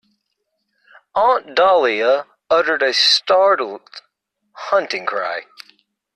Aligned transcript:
Aunt 1.13 1.53
Dahlia 1.55 2.25
uttered 2.49 2.81
a 2.81 2.91
startled 2.91 4.01
hunting 4.51 5.05
cry. 5.05 5.43